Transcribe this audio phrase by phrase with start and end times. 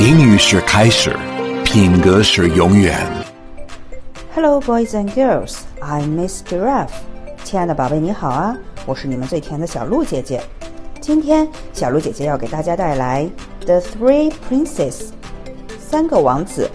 [0.00, 1.14] 英语是开始，
[1.62, 2.98] 品格是永远。
[4.34, 5.58] Hello, boys and girls.
[5.78, 6.88] I'm Miss Giraffe.
[7.44, 8.56] 亲爱的宝贝，你好啊！
[8.86, 10.42] 我是你们最甜的小鹿姐姐。
[11.02, 13.30] 今天，小鹿姐姐要给大家带来《
[13.66, 15.02] The Three Princes》
[15.78, 16.70] 三个王子。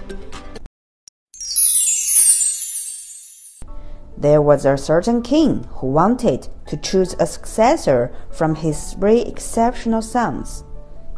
[4.22, 10.04] There was a certain king who wanted to choose a successor from his three exceptional
[10.04, 10.62] sons.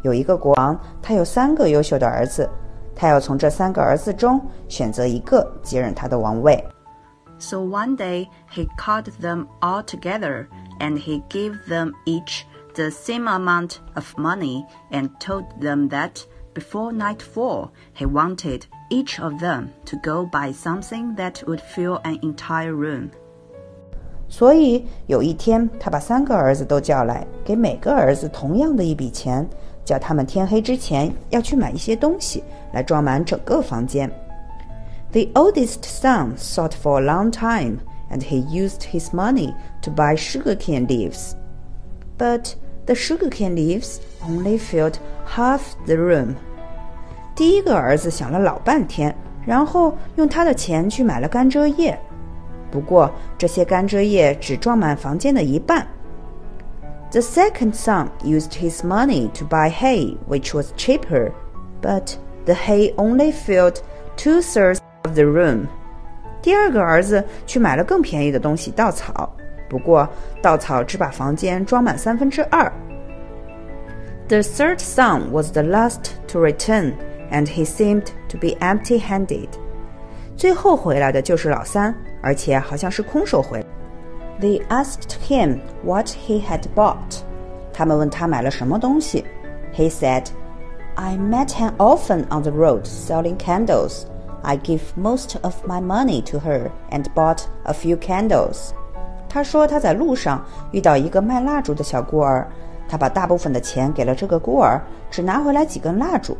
[0.04, 2.50] 有一个国王，他有三个优秀的儿子，
[2.96, 6.64] 他要从这三个儿子中选择一个接任他的王位。
[7.39, 10.47] So one day he called them all together
[10.79, 12.42] and he gave them each
[12.74, 16.24] the same amount of money and told them that
[16.56, 22.20] before nightfall he wanted each of them to go buy something that would fill an
[22.21, 23.10] entire room.
[24.29, 29.47] 所以有一天，他把三个儿子都叫来，给每个儿子同样的一笔钱，
[29.85, 34.11] 叫他们天黑之前要去买一些东西来装满整个房间。
[35.12, 37.78] The oldest son thought for a long time,
[38.10, 41.33] and he used his money to buy sugarcane leaves.
[42.16, 42.55] But
[42.86, 44.94] the sugarcane leaves only filled
[45.27, 46.36] half the room.
[47.34, 51.98] 第一个儿子想了老半天，然后用他的钱去买了甘蔗叶。
[52.70, 55.86] 不过这些甘蔗叶只装满房间的一半。
[57.11, 61.31] The second son used his money to buy hay, which was cheaper,
[61.81, 63.81] but the hay only filled
[64.17, 65.67] two thirds of the room.
[66.41, 69.33] 第二个儿子去买了更便宜的东西——稻草，
[69.69, 70.08] 不过
[70.41, 72.72] 稻草只把房间装满三分之二。
[74.27, 76.94] The third son was the last to return,
[77.31, 79.47] and he seemed to be empty-handed.
[80.36, 83.66] 最后回来的就是老三，而且好像是空手回来。
[84.41, 87.22] They asked him what he had bought.
[87.73, 89.25] 他们问他买了什么东西。
[89.73, 90.27] He said,
[90.95, 94.03] "I met an orphan on the road selling candles.
[94.44, 98.72] I gave most of my money to her and bought a few candles."
[99.29, 102.47] 他说他在路上遇到一个卖蜡烛的小孤儿，
[102.88, 104.81] 他把大部分的钱给了这个孤儿，
[105.12, 106.38] 只拿回来几根蜡烛。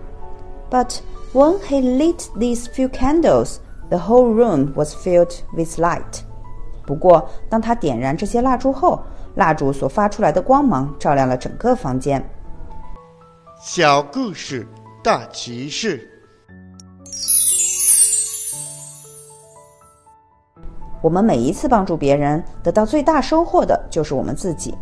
[0.70, 1.00] But
[1.34, 3.58] when he lit these few candles,
[3.90, 6.22] the whole room was filled with light.
[6.87, 9.01] 不过，当他点燃这些蜡烛后，
[9.35, 12.23] 蜡烛所发出来的光芒照亮了整个房间。
[13.61, 14.67] 小故事
[15.03, 16.09] 大启示。
[21.01, 24.75] 我们每一次帮助别人，得到最大收获的就是我们自己。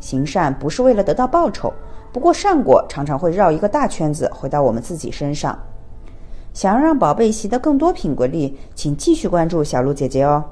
[0.00, 1.72] 行善不是为了得到报酬，
[2.12, 5.58] 不过善果常常会绕一个大圈子回到我们自己身上。
[6.52, 10.44] 想要让宝贝习得更多品格力，请继续关注小鹿姐姐哦。